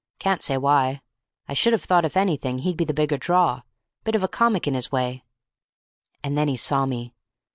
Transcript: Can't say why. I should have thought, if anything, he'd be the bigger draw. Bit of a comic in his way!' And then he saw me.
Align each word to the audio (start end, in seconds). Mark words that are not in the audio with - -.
Can't 0.17 0.41
say 0.41 0.57
why. 0.57 1.01
I 1.47 1.53
should 1.53 1.73
have 1.73 1.83
thought, 1.83 2.05
if 2.05 2.17
anything, 2.17 2.57
he'd 2.57 2.75
be 2.75 2.85
the 2.85 2.91
bigger 2.91 3.17
draw. 3.19 3.61
Bit 4.03 4.15
of 4.15 4.23
a 4.23 4.27
comic 4.27 4.65
in 4.67 4.73
his 4.73 4.91
way!' 4.91 5.23
And 6.23 6.35
then 6.35 6.47
he 6.47 6.57
saw 6.57 6.87
me. 6.87 7.13